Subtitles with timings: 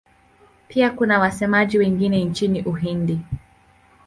[0.67, 3.19] Pia kuna wasemaji wengine nchini Uhindi.